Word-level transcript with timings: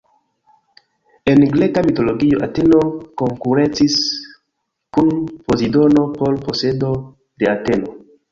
En 1.33 1.43
Greka 1.55 1.83
mitologio, 1.89 2.39
Ateno 2.47 2.79
konkurencis 3.21 3.99
kun 4.99 5.11
Pozidono 5.51 6.07
por 6.17 6.39
posedo 6.49 6.93
de 7.43 7.53
Ateno. 7.55 7.95